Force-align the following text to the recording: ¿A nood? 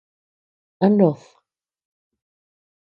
¿A 0.85 0.87
nood? 0.97 1.21